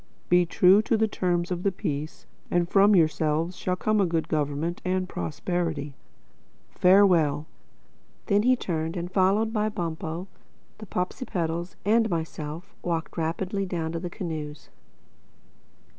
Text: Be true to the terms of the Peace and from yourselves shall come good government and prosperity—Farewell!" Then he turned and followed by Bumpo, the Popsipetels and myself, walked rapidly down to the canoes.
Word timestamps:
Be 0.29 0.47
true 0.47 0.81
to 0.81 0.97
the 0.97 1.07
terms 1.07 1.51
of 1.51 1.61
the 1.61 1.71
Peace 1.71 2.25
and 2.49 2.67
from 2.67 2.95
yourselves 2.95 3.55
shall 3.55 3.75
come 3.75 3.99
good 4.07 4.29
government 4.29 4.81
and 4.83 5.07
prosperity—Farewell!" 5.07 7.45
Then 8.25 8.41
he 8.41 8.55
turned 8.55 8.97
and 8.97 9.11
followed 9.11 9.53
by 9.53 9.69
Bumpo, 9.69 10.27
the 10.79 10.87
Popsipetels 10.87 11.75
and 11.85 12.09
myself, 12.09 12.73
walked 12.81 13.15
rapidly 13.15 13.67
down 13.67 13.91
to 13.91 13.99
the 13.99 14.09
canoes. 14.09 14.69